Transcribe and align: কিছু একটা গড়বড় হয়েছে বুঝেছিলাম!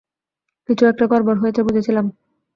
কিছু 0.69 0.83
একটা 0.85 1.05
গড়বড় 1.11 1.39
হয়েছে 1.41 1.61
বুঝেছিলাম! 1.63 2.05